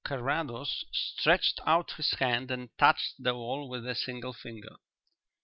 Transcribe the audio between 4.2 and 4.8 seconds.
finger.